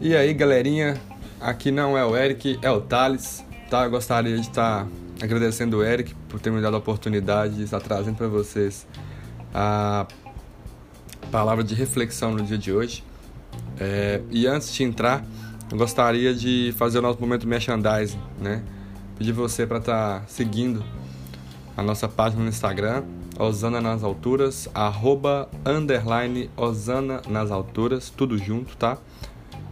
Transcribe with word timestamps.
E 0.00 0.16
aí, 0.16 0.32
galerinha, 0.32 0.98
aqui 1.40 1.70
não 1.70 1.98
é 1.98 2.04
o 2.04 2.16
Eric, 2.16 2.58
é 2.62 2.70
o 2.70 2.80
Thales, 2.80 3.44
tá? 3.68 3.84
Eu 3.84 3.90
gostaria 3.90 4.34
de 4.36 4.40
estar 4.40 4.86
agradecendo 5.20 5.78
o 5.78 5.84
Eric 5.84 6.14
por 6.28 6.40
ter 6.40 6.50
me 6.50 6.62
dado 6.62 6.76
a 6.76 6.78
oportunidade 6.78 7.56
de 7.56 7.64
estar 7.64 7.80
trazendo 7.80 8.16
para 8.16 8.28
vocês 8.28 8.86
a 9.52 10.06
palavra 11.30 11.62
de 11.62 11.74
reflexão 11.74 12.32
no 12.32 12.42
dia 12.42 12.56
de 12.56 12.72
hoje. 12.72 13.04
É, 13.78 14.22
e 14.30 14.46
antes 14.46 14.72
de 14.72 14.82
entrar, 14.82 15.24
eu 15.70 15.76
gostaria 15.76 16.34
de 16.34 16.74
fazer 16.78 17.00
o 17.00 17.02
nosso 17.02 17.20
momento 17.20 17.46
merchandising, 17.46 18.20
né? 18.40 18.62
Pedir 19.18 19.32
você 19.32 19.66
para 19.66 19.78
estar 19.78 20.20
tá 20.20 20.26
seguindo 20.26 20.82
a 21.76 21.82
nossa 21.82 22.08
página 22.08 22.42
no 22.42 22.48
Instagram, 22.48 23.04
Osana 23.38 23.80
nas 23.80 24.02
Alturas, 24.02 24.68
arroba, 24.74 25.48
underline, 25.64 26.50
Osana 26.56 27.22
nas 27.28 27.50
Alturas, 27.50 28.10
tudo 28.10 28.36
junto, 28.36 28.76
tá? 28.76 28.98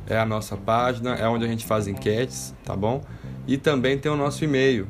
é 0.09 0.19
a 0.19 0.25
nossa 0.25 0.57
página, 0.57 1.15
é 1.15 1.29
onde 1.29 1.45
a 1.45 1.49
gente 1.49 1.67
faz 1.67 1.89
enquetes, 1.89 2.55
tá 2.65 2.77
bom? 2.77 3.03
E 3.47 3.59
também 3.59 3.99
tem 3.99 4.11
o 4.11 4.17
nosso 4.17 4.43
e-mail, 4.45 4.89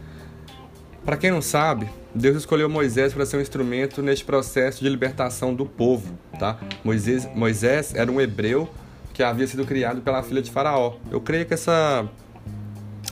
Para 1.04 1.16
quem 1.16 1.30
não 1.30 1.42
sabe, 1.42 1.88
Deus 2.14 2.36
escolheu 2.36 2.68
Moisés 2.68 3.12
para 3.12 3.26
ser 3.26 3.36
um 3.36 3.40
instrumento 3.40 4.02
neste 4.02 4.24
processo 4.24 4.82
de 4.82 4.88
libertação 4.88 5.54
do 5.54 5.66
povo, 5.66 6.16
tá? 6.38 6.58
Moisés, 6.84 7.28
Moisés 7.34 7.94
era 7.94 8.10
um 8.10 8.20
hebreu 8.20 8.68
que 9.12 9.22
havia 9.22 9.46
sido 9.46 9.64
criado 9.64 10.00
pela 10.00 10.22
filha 10.22 10.40
de 10.40 10.50
Faraó. 10.50 10.94
Eu 11.10 11.20
creio 11.20 11.44
que 11.44 11.54
essa 11.54 12.08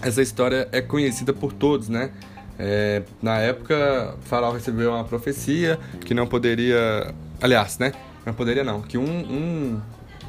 essa 0.02 0.22
história 0.22 0.69
é 0.72 0.80
conhecida 0.80 1.32
por 1.32 1.52
todos, 1.52 1.88
né? 1.88 2.10
É, 2.58 3.02
na 3.22 3.38
época, 3.38 4.14
Faraó 4.22 4.52
recebeu 4.52 4.91
uma 4.91 5.04
profecia 5.04 5.78
que 6.04 6.14
não 6.14 6.27
poderia. 6.27 7.14
Aliás, 7.41 7.78
né? 7.78 7.92
Não 8.25 8.34
poderia, 8.34 8.62
não. 8.62 8.82
Que 8.82 8.98
um, 8.98 9.04
um, 9.04 9.80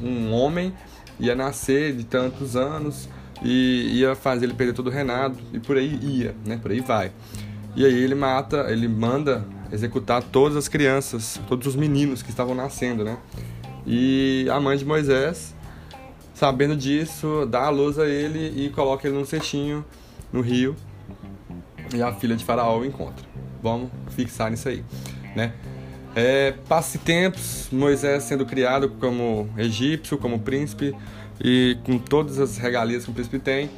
um 0.01 0.33
homem 0.33 0.73
ia 1.19 1.35
nascer 1.35 1.93
de 1.93 2.05
tantos 2.05 2.55
anos 2.55 3.07
e 3.43 3.99
ia 3.99 4.15
fazer 4.15 4.45
ele 4.45 4.53
perder 4.53 4.73
todo 4.73 4.87
o 4.87 4.89
reinado 4.89 5.37
e 5.53 5.59
por 5.59 5.77
aí 5.77 5.99
ia, 6.01 6.35
né? 6.45 6.57
Por 6.61 6.71
aí 6.71 6.79
vai. 6.79 7.11
E 7.75 7.85
aí 7.85 8.03
ele 8.03 8.15
mata, 8.15 8.65
ele 8.69 8.87
manda 8.87 9.45
executar 9.71 10.21
todas 10.21 10.57
as 10.57 10.67
crianças, 10.67 11.39
todos 11.47 11.67
os 11.67 11.75
meninos 11.75 12.21
que 12.21 12.29
estavam 12.29 12.53
nascendo, 12.53 13.03
né? 13.03 13.17
E 13.85 14.47
a 14.49 14.59
mãe 14.59 14.77
de 14.77 14.85
Moisés 14.85 15.55
Sabendo 16.41 16.75
disso, 16.75 17.47
dá 17.47 17.65
a 17.65 17.69
luz 17.69 17.99
a 17.99 18.07
ele 18.07 18.65
e 18.65 18.71
coloca 18.71 19.07
ele 19.07 19.15
num 19.15 19.23
cestinho 19.23 19.85
no 20.33 20.41
rio. 20.41 20.75
E 21.93 22.01
a 22.01 22.11
filha 22.13 22.35
de 22.35 22.43
Faraó 22.43 22.79
o 22.79 22.83
encontra. 22.83 23.23
Vamos 23.61 23.91
fixar 24.09 24.49
nisso 24.49 24.67
aí, 24.67 24.83
né? 25.35 25.53
É, 26.15 26.55
passe 26.67 26.97
tempos, 26.97 27.67
Moisés 27.71 28.23
sendo 28.23 28.43
criado 28.43 28.89
como 28.99 29.47
egípcio, 29.55 30.17
como 30.17 30.39
príncipe 30.39 30.95
e 31.39 31.77
com 31.83 31.99
todas 31.99 32.39
as 32.39 32.57
regalias 32.57 33.05
que 33.05 33.11
o 33.11 33.13
príncipe 33.13 33.37
tem, 33.37 33.69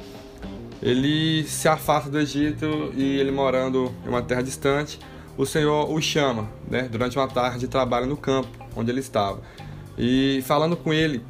ele 0.84 1.44
se 1.44 1.66
afasta 1.66 2.10
do 2.10 2.20
Egito 2.20 2.92
e 2.94 3.18
ele 3.18 3.30
morando 3.30 3.90
em 4.04 4.08
uma 4.10 4.20
terra 4.20 4.42
distante, 4.42 4.98
o 5.34 5.46
Senhor 5.46 5.90
o 5.90 5.98
chama, 6.00 6.46
né, 6.68 6.82
durante 6.82 7.16
uma 7.16 7.26
tarde 7.26 7.60
de 7.60 7.68
trabalho 7.68 8.06
no 8.06 8.18
campo 8.18 8.50
onde 8.76 8.90
ele 8.90 9.00
estava. 9.00 9.40
E 9.96 10.44
falando 10.46 10.76
com 10.76 10.92
ele, 10.92 11.22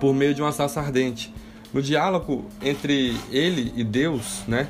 por 0.00 0.12
meio 0.12 0.34
de 0.34 0.42
uma 0.42 0.50
sarça 0.50 0.80
ardente. 0.80 1.32
No 1.72 1.80
diálogo 1.80 2.46
entre 2.60 3.16
ele 3.30 3.72
e 3.76 3.84
Deus, 3.84 4.42
né, 4.48 4.66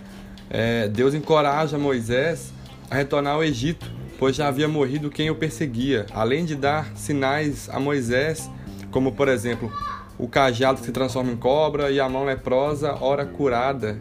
é, 0.50 0.86
Deus 0.88 1.14
encoraja 1.14 1.78
Moisés 1.78 2.52
a 2.90 2.96
retornar 2.96 3.34
ao 3.34 3.42
Egito, 3.42 3.90
pois 4.18 4.36
já 4.36 4.46
havia 4.46 4.68
morrido 4.68 5.10
quem 5.10 5.30
o 5.30 5.34
perseguia, 5.34 6.04
além 6.12 6.44
de 6.44 6.54
dar 6.54 6.94
sinais 6.94 7.70
a 7.70 7.80
Moisés, 7.80 8.50
como 8.90 9.12
por 9.12 9.28
exemplo 9.28 9.72
o 10.18 10.28
cajado 10.28 10.80
que 10.80 10.86
se 10.86 10.92
transforma 10.92 11.32
em 11.32 11.36
cobra 11.36 11.90
e 11.90 11.98
a 12.00 12.08
mão 12.08 12.24
leprosa, 12.24 12.94
ora 13.00 13.24
curada, 13.24 14.00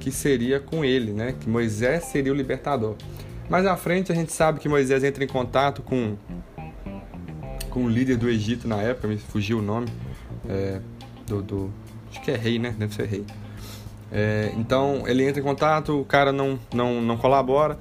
que 0.00 0.10
seria 0.10 0.58
com 0.58 0.84
ele, 0.84 1.12
né? 1.12 1.34
Que 1.38 1.48
Moisés 1.48 2.04
seria 2.04 2.32
o 2.32 2.34
libertador. 2.34 2.96
Mais 3.48 3.66
à 3.66 3.76
frente 3.76 4.10
a 4.10 4.14
gente 4.14 4.32
sabe 4.32 4.58
que 4.58 4.68
Moisés 4.68 5.04
entra 5.04 5.22
em 5.22 5.28
contato 5.28 5.82
com 5.82 6.16
com 7.70 7.86
o 7.86 7.88
líder 7.88 8.18
do 8.18 8.28
Egito 8.28 8.68
na 8.68 8.82
época, 8.82 9.08
me 9.08 9.16
fugiu 9.16 9.58
o 9.58 9.62
nome, 9.62 9.88
é, 10.46 10.78
do, 11.26 11.42
do, 11.42 11.72
Acho 12.10 12.20
que 12.20 12.30
é 12.30 12.36
rei, 12.36 12.58
né? 12.58 12.74
Deve 12.78 12.94
ser 12.94 13.06
rei. 13.06 13.24
É, 14.12 14.52
então 14.58 15.04
ele 15.06 15.26
entra 15.26 15.40
em 15.40 15.44
contato, 15.44 15.98
o 15.98 16.04
cara 16.04 16.30
não, 16.30 16.58
não, 16.74 17.00
não 17.00 17.16
colabora 17.16 17.78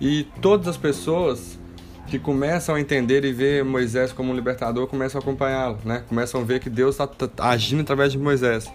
e 0.00 0.26
todas 0.40 0.68
as 0.68 0.76
pessoas 0.78 1.58
que 2.06 2.18
começam 2.18 2.74
a 2.74 2.80
entender 2.80 3.24
e 3.24 3.32
ver 3.32 3.64
Moisés 3.64 4.12
como 4.12 4.32
um 4.32 4.34
libertador 4.34 4.86
começam 4.86 5.20
a 5.20 5.22
acompanhá-lo, 5.22 5.78
né? 5.84 6.04
Começam 6.08 6.40
a 6.40 6.44
ver 6.44 6.60
que 6.60 6.70
Deus 6.70 6.94
está 6.94 7.06
tá 7.06 7.48
agindo 7.48 7.80
através 7.80 8.12
de 8.12 8.18
Moisés. 8.18 8.70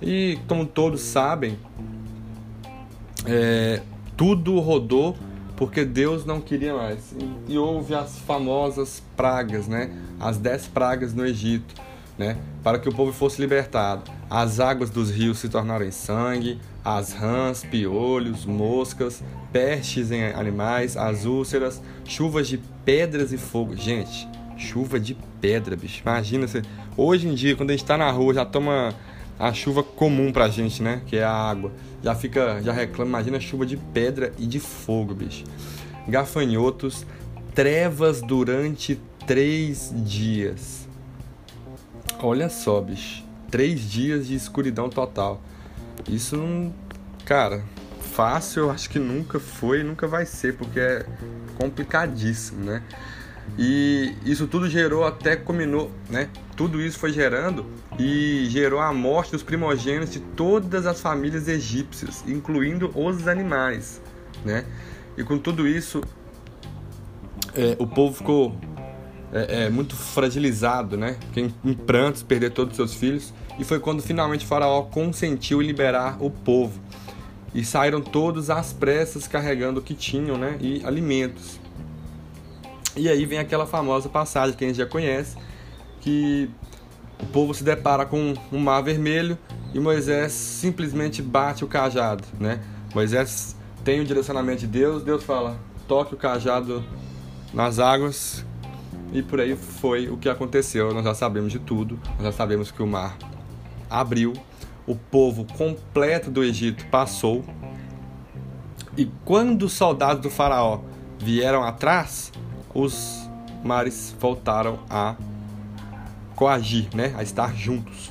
E 0.00 0.38
como 0.48 0.64
todos 0.64 1.00
sabem, 1.00 1.58
é, 3.26 3.82
tudo 4.16 4.58
rodou 4.60 5.16
porque 5.56 5.84
Deus 5.84 6.24
não 6.24 6.40
queria 6.40 6.74
mais. 6.74 7.12
E, 7.12 7.52
e 7.52 7.58
houve 7.58 7.94
as 7.94 8.18
famosas 8.20 9.02
pragas, 9.16 9.68
né? 9.68 9.90
As 10.18 10.38
dez 10.38 10.66
pragas 10.66 11.12
no 11.12 11.26
Egito 11.26 11.74
né, 12.18 12.36
para 12.62 12.78
que 12.78 12.88
o 12.88 12.94
povo 12.94 13.12
fosse 13.12 13.40
libertado. 13.40 14.10
As 14.28 14.60
águas 14.60 14.90
dos 14.90 15.10
rios 15.10 15.38
se 15.38 15.48
tornaram 15.48 15.90
sangue, 15.90 16.58
as 16.84 17.12
rãs, 17.12 17.64
piolhos, 17.64 18.44
moscas, 18.44 19.22
pestes 19.52 20.10
em 20.10 20.24
animais, 20.24 20.96
as 20.96 21.24
úlceras, 21.24 21.82
chuvas 22.04 22.48
de 22.48 22.58
pedras 22.84 23.32
e 23.32 23.38
fogo. 23.38 23.76
Gente, 23.76 24.28
chuva 24.56 24.98
de 24.98 25.16
pedra, 25.40 25.76
bicho. 25.76 26.02
Imagina 26.02 26.46
você. 26.46 26.62
Hoje 26.96 27.28
em 27.28 27.34
dia, 27.34 27.56
quando 27.56 27.70
a 27.70 27.72
gente 27.72 27.82
está 27.82 27.96
na 27.96 28.10
rua, 28.10 28.34
já 28.34 28.44
toma 28.44 28.94
a 29.38 29.52
chuva 29.52 29.82
comum 29.82 30.32
pra 30.32 30.48
gente, 30.48 30.82
né? 30.82 31.02
Que 31.06 31.16
é 31.16 31.24
a 31.24 31.32
água. 31.32 31.72
Já 32.02 32.14
fica, 32.14 32.60
já 32.62 32.72
reclama. 32.72 33.10
Imagina 33.10 33.40
chuva 33.40 33.66
de 33.66 33.76
pedra 33.76 34.32
e 34.38 34.46
de 34.46 34.60
fogo, 34.60 35.14
bicho. 35.14 35.44
Gafanhotos, 36.08 37.06
trevas 37.54 38.20
durante 38.20 39.00
três 39.26 39.92
dias 39.94 40.81
Olha 42.24 42.48
só, 42.48 42.80
bicho. 42.80 43.24
Três 43.50 43.80
dias 43.80 44.28
de 44.28 44.36
escuridão 44.36 44.88
total. 44.88 45.42
Isso 46.08 46.36
não. 46.36 46.72
Cara, 47.24 47.64
fácil 48.00 48.64
eu 48.64 48.70
acho 48.70 48.88
que 48.88 49.00
nunca 49.00 49.40
foi 49.40 49.80
e 49.80 49.82
nunca 49.82 50.06
vai 50.06 50.24
ser, 50.24 50.56
porque 50.56 50.78
é 50.78 51.04
complicadíssimo, 51.58 52.64
né? 52.64 52.80
E 53.58 54.14
isso 54.24 54.46
tudo 54.46 54.70
gerou 54.70 55.04
até 55.04 55.34
combinou, 55.34 55.90
né? 56.08 56.28
Tudo 56.56 56.80
isso 56.80 56.96
foi 56.96 57.12
gerando 57.12 57.66
e 57.98 58.46
gerou 58.48 58.78
a 58.78 58.92
morte 58.92 59.32
dos 59.32 59.42
primogênitos 59.42 60.12
de 60.12 60.20
todas 60.20 60.86
as 60.86 61.00
famílias 61.00 61.48
egípcias, 61.48 62.22
incluindo 62.28 62.92
os 62.94 63.26
animais, 63.26 64.00
né? 64.44 64.64
E 65.18 65.24
com 65.24 65.36
tudo 65.36 65.66
isso, 65.66 66.00
é, 67.54 67.76
o 67.80 67.86
povo 67.86 68.16
ficou 68.16 68.56
é, 69.32 69.64
é, 69.64 69.70
muito 69.70 69.96
fragilizado, 69.96 70.96
né? 70.96 71.16
Em, 71.34 71.72
prantos, 71.72 72.22
perder 72.22 72.50
todos 72.50 72.72
os 72.72 72.76
seus 72.76 72.94
filhos. 72.94 73.32
E 73.58 73.64
foi 73.64 73.80
quando 73.80 74.02
finalmente 74.02 74.46
Faraó 74.46 74.82
consentiu 74.82 75.62
em 75.62 75.66
liberar 75.66 76.18
o 76.20 76.30
povo. 76.30 76.78
E 77.54 77.64
saíram 77.64 78.00
todos 78.00 78.50
às 78.50 78.72
pressas 78.72 79.26
carregando 79.26 79.80
o 79.80 79.82
que 79.82 79.94
tinham, 79.94 80.36
né? 80.36 80.56
E 80.60 80.84
alimentos. 80.84 81.58
E 82.94 83.08
aí 83.08 83.24
vem 83.24 83.38
aquela 83.38 83.66
famosa 83.66 84.08
passagem 84.08 84.54
que 84.54 84.64
a 84.64 84.68
gente 84.68 84.76
já 84.76 84.86
conhece, 84.86 85.36
que 86.00 86.50
o 87.22 87.26
povo 87.26 87.54
se 87.54 87.64
depara 87.64 88.04
com 88.04 88.34
um 88.52 88.58
mar 88.58 88.82
vermelho 88.82 89.38
e 89.72 89.80
Moisés 89.80 90.32
simplesmente 90.32 91.22
bate 91.22 91.64
o 91.64 91.68
cajado, 91.68 92.24
né? 92.38 92.60
Moisés 92.94 93.56
tem 93.82 94.00
o 94.00 94.04
direcionamento 94.04 94.60
de 94.60 94.66
Deus, 94.66 95.02
Deus 95.02 95.24
fala: 95.24 95.58
toque 95.88 96.12
o 96.12 96.18
cajado 96.18 96.84
nas 97.54 97.78
águas 97.78 98.44
e 99.12 99.22
por 99.22 99.40
aí 99.40 99.54
foi 99.54 100.08
o 100.08 100.16
que 100.16 100.28
aconteceu. 100.28 100.92
Nós 100.94 101.04
já 101.04 101.14
sabemos 101.14 101.52
de 101.52 101.58
tudo. 101.58 102.00
Nós 102.14 102.22
já 102.22 102.32
sabemos 102.32 102.70
que 102.70 102.82
o 102.82 102.86
mar 102.86 103.16
abriu, 103.90 104.32
o 104.86 104.96
povo 104.96 105.44
completo 105.56 106.30
do 106.30 106.42
Egito 106.42 106.86
passou. 106.86 107.44
E 108.96 109.10
quando 109.24 109.64
os 109.64 109.74
soldados 109.74 110.22
do 110.22 110.30
Faraó 110.30 110.80
vieram 111.18 111.62
atrás, 111.62 112.32
os 112.74 113.28
mares 113.62 114.14
voltaram 114.18 114.80
a 114.88 115.14
coagir, 116.34 116.88
né? 116.94 117.14
a 117.16 117.22
estar 117.22 117.54
juntos. 117.54 118.10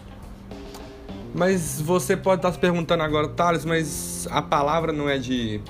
Mas 1.34 1.82
você 1.82 2.16
pode 2.16 2.40
estar 2.40 2.52
se 2.52 2.60
perguntando 2.60 3.04
agora, 3.04 3.28
Thales, 3.30 3.66
mas 3.66 4.28
a 4.30 4.42
palavra 4.42 4.92
não 4.92 5.10
é 5.10 5.18
de 5.18 5.62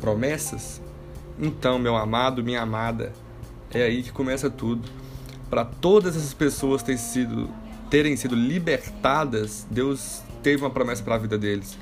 promessas? 0.00 0.80
Então, 1.38 1.78
meu 1.78 1.96
amado, 1.96 2.42
minha 2.42 2.62
amada, 2.62 3.12
é 3.72 3.82
aí 3.82 4.02
que 4.02 4.12
começa 4.12 4.50
tudo. 4.50 4.88
Para 5.48 5.64
todas 5.64 6.16
essas 6.16 6.34
pessoas 6.34 6.82
terem 6.82 6.98
sido, 6.98 7.50
terem 7.88 8.16
sido 8.16 8.34
libertadas, 8.34 9.66
Deus 9.70 10.22
teve 10.42 10.62
uma 10.62 10.70
promessa 10.70 11.02
para 11.02 11.16
a 11.16 11.18
vida 11.18 11.36
deles. 11.36 11.76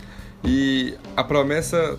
E 0.44 0.94
a 1.16 1.24
promessa 1.24 1.98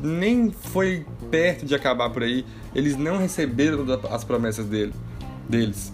nem 0.00 0.50
foi 0.50 1.04
perto 1.30 1.66
de 1.66 1.74
acabar 1.74 2.10
por 2.10 2.22
aí. 2.22 2.44
Eles 2.74 2.96
não 2.96 3.18
receberam 3.18 3.84
as 4.10 4.24
promessas 4.24 4.66
dele, 4.66 4.92
deles. 5.48 5.92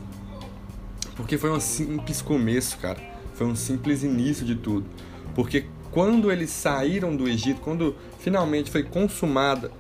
Porque 1.17 1.39
foi 1.39 1.51
um 1.51 1.61
simples 1.61 2.21
começo, 2.21 2.79
cara. 2.79 2.99
Foi 3.35 3.47
um 3.47 3.57
simples 3.57 4.03
início 4.03 4.45
de 4.45 4.55
tudo. 4.55 4.87
Porque 5.35 5.67
quando 5.91 6.31
eles 6.31 6.51
saíram 6.51 7.15
do 7.15 7.29
Egito, 7.29 7.61
quando 7.61 7.95
finalmente 8.19 8.71
foi 8.71 8.83
consumada 8.83 9.71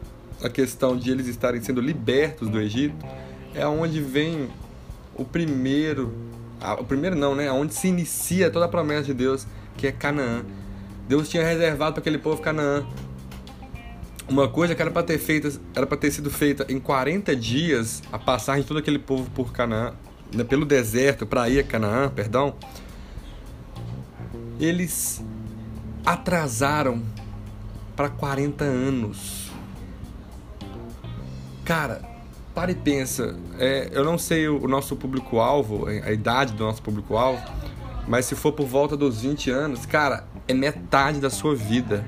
a 0.42 0.48
questão 0.48 0.96
de 0.96 1.10
eles 1.10 1.26
estarem 1.26 1.60
sendo 1.60 1.80
libertos 1.80 2.48
do 2.48 2.60
Egito, 2.60 2.94
é 3.54 3.66
onde 3.66 4.00
vem 4.00 4.48
o 5.14 5.24
primeiro, 5.24 6.12
o 6.78 6.84
primeiro 6.84 7.16
não, 7.16 7.34
né? 7.34 7.50
Onde 7.50 7.74
se 7.74 7.88
inicia 7.88 8.50
toda 8.50 8.64
a 8.66 8.68
promessa 8.68 9.04
de 9.04 9.14
Deus, 9.14 9.46
que 9.76 9.86
é 9.86 9.92
Canaã. 9.92 10.44
Deus 11.08 11.28
tinha 11.28 11.44
reservado 11.44 11.94
para 11.94 12.00
aquele 12.00 12.18
povo 12.18 12.40
Canaã 12.40 12.86
uma 14.28 14.48
coisa 14.48 14.74
que 14.74 14.80
era 14.80 14.90
para 14.90 15.02
ter 15.02 15.18
feita, 15.18 15.52
era 15.74 15.86
para 15.86 15.98
ter 15.98 16.10
sido 16.10 16.30
feita 16.30 16.64
em 16.68 16.80
40 16.80 17.36
dias, 17.36 18.02
a 18.10 18.18
passagem 18.18 18.62
de 18.62 18.68
todo 18.68 18.78
aquele 18.78 18.98
povo 18.98 19.30
por 19.30 19.52
Canaã, 19.52 19.92
né, 20.34 20.42
pelo 20.44 20.64
deserto 20.64 21.26
para 21.26 21.48
ir 21.48 21.58
a 21.58 21.62
Canaã, 21.62 22.08
perdão. 22.08 22.54
Eles 24.58 25.22
atrasaram 26.06 27.02
para 27.94 28.08
40 28.08 28.64
anos. 28.64 29.50
Cara, 31.64 32.13
para 32.54 32.70
e 32.70 32.74
pensa. 32.74 33.36
É, 33.58 33.88
eu 33.92 34.04
não 34.04 34.16
sei 34.16 34.48
o, 34.48 34.68
nosso 34.68 34.96
público-alvo, 34.96 35.86
a 35.86 36.12
idade 36.12 36.52
do 36.52 36.64
nosso 36.64 36.82
público-alvo, 36.82 37.42
mas 38.06 38.26
se 38.26 38.34
for 38.34 38.52
por 38.52 38.66
volta 38.66 38.96
dos 38.96 39.22
20 39.22 39.50
anos, 39.50 39.86
cara, 39.86 40.24
é 40.46 40.54
metade 40.54 41.20
da 41.20 41.30
sua 41.30 41.54
vida 41.54 42.04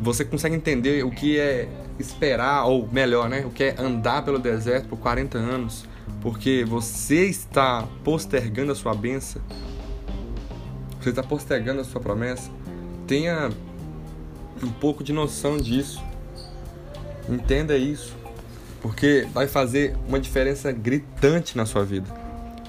você 0.00 0.24
consegue 0.24 0.54
entender 0.54 1.04
o 1.04 1.10
que 1.10 1.38
é 1.38 1.68
esperar, 1.98 2.64
ou 2.64 2.88
melhor, 2.90 3.28
né? 3.28 3.44
O 3.46 3.50
que 3.50 3.64
é 3.64 3.74
andar 3.78 4.24
pelo 4.24 4.38
deserto 4.38 4.88
por 4.88 4.98
40 4.98 5.38
anos, 5.38 5.86
porque 6.20 6.64
você 6.64 7.26
está 7.26 7.86
postergando 8.04 8.72
a 8.72 8.74
sua 8.74 8.94
benção, 8.94 9.40
você 11.00 11.10
está 11.10 11.22
postergando 11.22 11.80
a 11.80 11.84
sua 11.84 12.00
promessa. 12.00 12.50
Tenha 13.06 13.50
um 14.62 14.70
pouco 14.70 15.04
de 15.04 15.12
noção 15.12 15.56
disso. 15.56 16.02
Entenda 17.28 17.76
isso, 17.76 18.14
porque 18.80 19.26
vai 19.32 19.46
fazer 19.46 19.96
uma 20.08 20.20
diferença 20.20 20.70
gritante 20.72 21.56
na 21.56 21.66
sua 21.66 21.84
vida. 21.84 22.06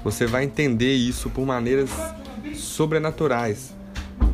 Você 0.03 0.25
vai 0.25 0.43
entender 0.43 0.93
isso 0.93 1.29
por 1.29 1.45
maneiras 1.45 1.89
sobrenaturais. 2.55 3.73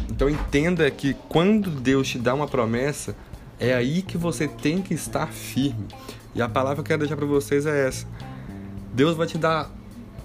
Então 0.09 0.29
entenda 0.29 0.89
que 0.91 1.15
quando 1.27 1.69
Deus 1.69 2.07
te 2.07 2.19
dá 2.19 2.33
uma 2.33 2.47
promessa, 2.47 3.15
é 3.59 3.73
aí 3.73 4.01
que 4.01 4.17
você 4.17 4.47
tem 4.47 4.81
que 4.81 4.93
estar 4.93 5.27
firme. 5.27 5.87
E 6.35 6.41
a 6.41 6.49
palavra 6.49 6.75
que 6.75 6.81
eu 6.81 6.85
quero 6.85 6.99
deixar 6.99 7.15
para 7.15 7.25
vocês 7.25 7.65
é 7.65 7.87
essa. 7.87 8.05
Deus 8.93 9.15
vai 9.15 9.27
te 9.27 9.37
dar 9.37 9.71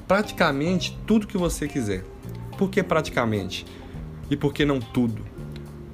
praticamente 0.06 0.98
tudo 1.06 1.26
que 1.26 1.38
você 1.38 1.68
quiser. 1.68 2.04
Por 2.56 2.70
que 2.70 2.82
praticamente? 2.82 3.64
E 4.30 4.36
por 4.36 4.52
que 4.52 4.64
não 4.64 4.80
tudo? 4.80 5.24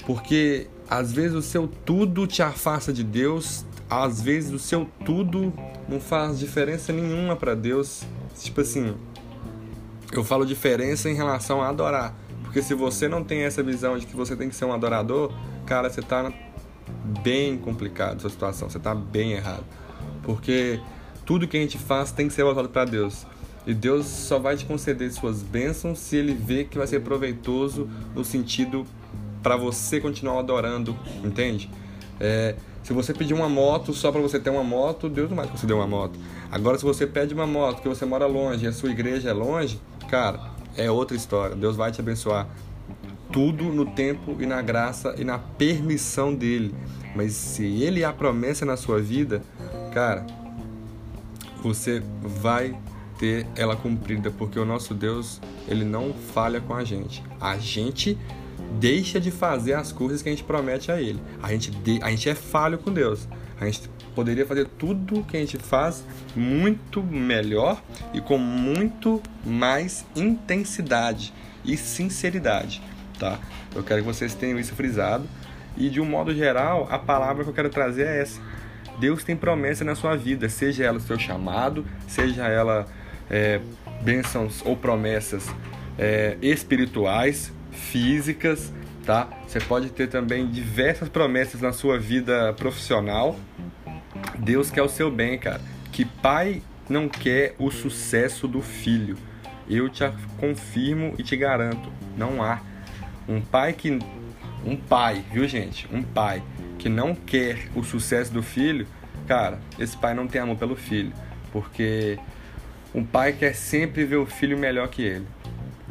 Porque 0.07 0.67
às 0.89 1.13
vezes 1.13 1.35
o 1.35 1.43
seu 1.43 1.67
tudo 1.67 2.27
te 2.27 2.43
afasta 2.43 2.93
de 2.93 3.03
Deus, 3.03 3.65
às 3.89 4.21
vezes 4.21 4.53
o 4.53 4.59
seu 4.59 4.89
tudo 5.05 5.53
não 5.89 6.01
faz 6.01 6.39
diferença 6.39 6.93
nenhuma 6.93 7.37
para 7.37 7.55
Deus. 7.55 8.05
Tipo 8.39 8.61
assim, 8.61 8.95
eu 10.13 10.25
falo 10.25 10.45
diferença 10.45 11.09
em 11.09 11.15
relação 11.15 11.63
a 11.63 11.69
adorar. 11.69 12.15
Porque 12.43 12.63
se 12.63 12.75
você 12.75 13.09
não 13.09 13.23
tem 13.25 13.41
essa 13.41 13.63
visão 13.63 13.99
de 13.99 14.07
que 14.07 14.15
você 14.15 14.37
tem 14.37 14.49
que 14.49 14.55
ser 14.55 14.65
um 14.65 14.73
adorador, 14.73 15.33
cara, 15.67 15.91
você 15.91 16.01
tá 16.01 16.33
bem 17.23 17.59
complicado 17.59 18.21
sua 18.21 18.31
situação, 18.31 18.71
você 18.71 18.79
tá 18.79 18.95
bem 18.95 19.33
errado. 19.33 19.65
Porque 20.23 20.81
tudo 21.27 21.49
que 21.49 21.57
a 21.57 21.61
gente 21.61 21.79
faz 21.79 22.13
tem 22.13 22.29
que 22.29 22.35
ser 22.35 22.45
voltado 22.45 22.69
para 22.69 22.85
Deus. 22.85 23.27
E 23.67 23.73
Deus 23.73 24.07
só 24.07 24.39
vai 24.39 24.57
te 24.57 24.65
conceder 24.67 25.11
suas 25.11 25.43
bênçãos 25.43 25.99
se 25.99 26.17
ele 26.17 26.35
vê 26.35 26.65
que 26.65 26.77
vai 26.77 26.87
ser 26.87 27.01
proveitoso 27.01 27.89
no 28.15 28.25
sentido 28.25 28.87
para 29.43 29.57
você 29.57 30.01
continuar 30.01 30.39
adorando, 30.39 30.97
entende? 31.25 31.71
É, 32.21 32.55
se 32.85 32.93
você 32.93 33.15
pedir 33.15 33.33
uma 33.33 33.49
moto 33.49 33.95
só 33.95 34.13
para 34.13 34.21
você 34.21 34.39
ter 34.39 34.51
uma 34.51 34.63
moto, 34.63 35.09
Deus 35.09 35.31
não 35.31 35.37
vai 35.39 35.47
te 35.47 35.53
conceder 35.53 35.75
uma 35.75 35.87
moto. 35.87 36.19
Agora, 36.53 36.77
se 36.77 36.85
você 36.85 37.07
pede 37.07 37.33
uma 37.33 37.47
moto 37.47 37.81
que 37.81 37.89
você 37.89 38.05
mora 38.05 38.27
longe 38.27 38.67
e 38.67 38.69
a 38.69 38.73
sua 38.73 38.91
igreja 38.91 39.31
é 39.31 39.33
longe, 39.33 39.81
cara, 40.07 40.51
é 40.77 40.91
outra 40.91 41.17
história. 41.17 41.57
Deus 41.57 41.77
vai 41.77 41.91
te 41.91 42.03
abençoar. 42.03 42.47
Tudo 43.33 43.65
no 43.65 43.87
tempo 43.87 44.37
e 44.39 44.45
na 44.45 44.61
graça 44.61 45.15
e 45.17 45.25
na 45.25 45.39
permissão 45.39 46.35
dele. 46.35 46.75
Mas 47.17 47.33
se 47.33 47.65
ele 47.83 48.05
há 48.05 48.13
promessa 48.13 48.67
na 48.67 48.77
sua 48.77 49.01
vida, 49.01 49.41
cara, 49.95 50.27
você 51.63 52.03
vai 52.21 52.79
ter 53.19 53.47
ela 53.57 53.75
cumprida, 53.77 54.31
porque 54.31 54.59
o 54.59 54.65
nosso 54.67 54.93
Deus, 54.93 55.41
ele 55.67 55.87
não 55.87 56.13
falha 56.13 56.61
com 56.61 56.75
a 56.75 56.85
gente. 56.85 57.25
A 57.41 57.57
gente 57.57 58.19
deixa 58.79 59.21
de 59.21 59.31
fazer 59.31 59.75
as 59.75 59.93
coisas 59.93 60.23
que 60.23 60.29
a 60.29 60.33
gente 60.33 60.45
promete 60.45 60.91
a 60.91 61.01
ele. 61.01 61.21
A 61.43 61.51
gente, 61.51 61.71
de, 61.71 62.01
a 62.03 62.11
gente 62.11 62.29
é 62.29 62.35
falho 62.35 62.79
com 62.79 62.93
Deus. 62.93 63.29
A 63.61 63.67
gente 63.67 63.89
poderia 64.15 64.47
fazer 64.47 64.67
tudo 64.79 65.23
que 65.25 65.37
a 65.37 65.41
gente 65.41 65.59
faz 65.59 66.05
muito 66.35 67.03
melhor 67.03 67.83
e 68.13 68.21
com 68.21 68.39
muito 68.39 69.23
mais 69.45 70.05
intensidade 70.15 71.33
e 71.65 71.77
sinceridade, 71.77 72.83
tá? 73.19 73.39
Eu 73.75 73.83
quero 73.83 74.03
que 74.03 74.07
vocês 74.07 74.35
tenham 74.35 74.59
isso 74.59 74.75
frisado 74.75 75.25
e 75.77 75.89
de 75.89 76.01
um 76.01 76.05
modo 76.05 76.35
geral, 76.35 76.87
a 76.91 76.99
palavra 76.99 77.43
que 77.43 77.51
eu 77.51 77.55
quero 77.55 77.71
trazer 77.71 78.07
é 78.07 78.21
essa. 78.21 78.41
Deus 78.99 79.25
tem 79.25 79.37
promessa 79.37 79.85
na 79.85 79.95
sua 79.95 80.17
vida, 80.17 80.49
seja 80.49 80.85
ela 80.85 80.99
o 80.99 81.01
seu 81.01 81.19
chamado, 81.19 81.85
seja 82.07 82.47
ela 82.47 82.87
é, 83.29 83.61
bênçãos 84.03 84.63
ou 84.65 84.77
promessas 84.77 85.49
é, 85.99 86.37
espirituais, 86.41 87.53
físicas, 87.75 88.73
tá? 89.05 89.29
Você 89.47 89.61
pode 89.61 89.91
ter 89.91 90.09
também 90.09 90.47
diversas 90.47 91.09
promessas 91.09 91.61
na 91.61 91.73
sua 91.73 91.99
vida 91.99 92.53
profissional, 92.55 93.37
Deus 94.39 94.71
quer 94.71 94.83
o 94.83 94.89
seu 94.89 95.11
bem, 95.11 95.39
cara. 95.39 95.61
Que 95.93 96.05
pai 96.05 96.63
não 96.89 97.09
quer 97.09 97.55
o 97.59 97.71
sucesso 97.71 98.49
do 98.49 98.61
filho? 98.63 99.17
Eu 99.69 99.89
te 99.89 100.05
confirmo 100.39 101.15
e 101.19 101.23
te 101.23 101.37
garanto, 101.37 101.91
não 102.17 102.43
há 102.43 102.61
um 103.29 103.41
pai 103.41 103.73
que 103.73 103.99
um 104.65 104.77
pai, 104.77 105.25
viu, 105.33 105.47
gente? 105.47 105.89
Um 105.93 106.03
pai 106.03 106.43
que 106.79 106.89
não 106.89 107.15
quer 107.15 107.69
o 107.75 107.83
sucesso 107.83 108.33
do 108.33 108.43
filho, 108.43 108.87
cara, 109.27 109.59
esse 109.79 109.97
pai 109.97 110.15
não 110.15 110.27
tem 110.27 110.41
amor 110.41 110.57
pelo 110.57 110.77
filho, 110.77 111.13
porque 111.53 112.19
um 112.95 113.05
pai 113.05 113.33
quer 113.33 113.55
sempre 113.55 114.05
ver 114.05 114.17
o 114.17 114.27
filho 114.27 114.59
melhor 114.59 114.89
que 114.89 115.03
ele, 115.03 115.27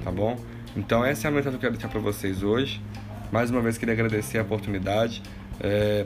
tá 0.04 0.12
bom? 0.12 0.38
Então 0.76 1.04
essa 1.06 1.28
é 1.28 1.30
a 1.30 1.32
mensagem 1.32 1.60
que 1.60 1.66
eu 1.66 1.70
quero 1.70 1.74
deixar 1.74 1.90
para 1.90 2.00
vocês 2.00 2.44
hoje. 2.44 2.82
Mais 3.32 3.50
uma 3.50 3.62
vez 3.62 3.78
queria 3.78 3.94
agradecer 3.94 4.38
a 4.38 4.42
oportunidade. 4.42 5.22
É, 5.60 6.06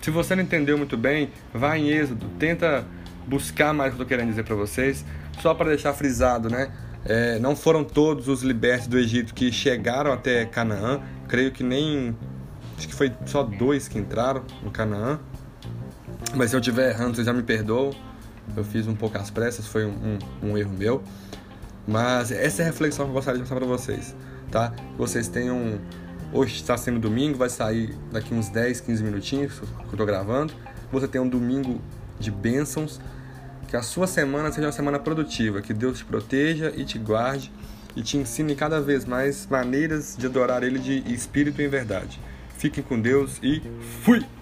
se 0.00 0.10
você 0.10 0.34
não 0.34 0.42
entendeu 0.42 0.78
muito 0.78 0.96
bem, 0.96 1.30
vá 1.52 1.76
em 1.76 1.88
Êxodo, 1.88 2.26
tenta 2.38 2.86
buscar 3.26 3.74
mais 3.74 3.92
o 3.92 3.96
que 3.96 4.00
eu 4.00 4.04
estou 4.04 4.06
querendo 4.06 4.30
dizer 4.30 4.44
para 4.44 4.54
vocês, 4.54 5.04
só 5.40 5.54
para 5.54 5.68
deixar 5.68 5.92
frisado, 5.92 6.48
né? 6.48 6.70
É, 7.04 7.38
não 7.38 7.54
foram 7.54 7.84
todos 7.84 8.28
os 8.28 8.42
libertos 8.42 8.86
do 8.86 8.98
Egito 8.98 9.34
que 9.34 9.52
chegaram 9.52 10.12
até 10.12 10.44
Canaã, 10.44 11.00
creio 11.28 11.52
que 11.52 11.62
nem. 11.62 12.16
Acho 12.76 12.88
que 12.88 12.94
foi 12.94 13.12
só 13.26 13.42
dois 13.42 13.88
que 13.88 13.98
entraram 13.98 14.42
no 14.62 14.70
Canaã. 14.70 15.18
Mas 16.34 16.50
se 16.50 16.56
eu 16.56 16.60
estiver 16.60 16.90
errando, 16.90 17.14
vocês 17.14 17.26
já 17.26 17.32
me 17.32 17.42
perdoam. 17.42 17.90
Eu 18.56 18.64
fiz 18.64 18.86
um 18.86 18.94
pouco 18.94 19.18
às 19.18 19.30
pressas, 19.30 19.66
foi 19.66 19.84
um, 19.84 20.18
um, 20.42 20.50
um 20.50 20.58
erro 20.58 20.72
meu. 20.72 21.02
Mas 21.88 22.30
essa 22.30 22.62
é 22.62 22.64
a 22.66 22.68
reflexão 22.68 23.06
que 23.06 23.10
eu 23.10 23.14
gostaria 23.14 23.40
de 23.40 23.48
passar 23.48 23.56
para 23.56 23.66
vocês, 23.66 24.14
tá? 24.50 24.74
Vocês 24.96 25.26
tenham 25.26 25.80
Hoje 26.30 26.56
está 26.56 26.76
sendo 26.76 27.00
domingo, 27.00 27.38
vai 27.38 27.48
sair 27.48 27.96
daqui 28.12 28.34
uns 28.34 28.50
10, 28.50 28.82
15 28.82 29.02
minutinhos 29.02 29.54
que 29.54 29.64
eu 29.64 29.90
estou 29.92 30.04
gravando. 30.04 30.52
Você 30.92 31.08
tem 31.08 31.18
um 31.18 31.28
domingo 31.28 31.80
de 32.20 32.30
bênçãos. 32.30 33.00
Que 33.66 33.76
a 33.76 33.82
sua 33.82 34.06
semana 34.06 34.52
seja 34.52 34.66
uma 34.66 34.72
semana 34.72 34.98
produtiva. 34.98 35.62
Que 35.62 35.72
Deus 35.72 35.98
te 35.98 36.04
proteja 36.04 36.72
e 36.76 36.84
te 36.84 36.98
guarde. 36.98 37.50
e 37.96 38.02
te 38.02 38.16
ensine 38.16 38.54
cada 38.54 38.80
vez 38.80 39.04
mais 39.06 39.46
maneiras 39.46 40.14
de 40.16 40.26
adorar 40.26 40.62
Ele 40.62 40.78
de 40.78 41.02
espírito 41.12 41.60
e 41.62 41.64
em 41.64 41.68
verdade. 41.68 42.20
Fiquem 42.56 42.84
com 42.84 43.00
Deus 43.00 43.40
e 43.42 43.62
fui! 44.04 44.37